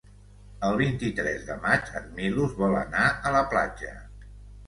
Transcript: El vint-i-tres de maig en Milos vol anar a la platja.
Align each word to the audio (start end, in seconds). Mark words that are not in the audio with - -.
El 0.67 0.77
vint-i-tres 0.77 1.43
de 1.49 1.57
maig 1.65 1.91
en 1.99 2.07
Milos 2.19 2.55
vol 2.61 2.73
anar 2.79 3.05
a 3.31 3.35
la 3.37 3.43
platja. 3.53 3.93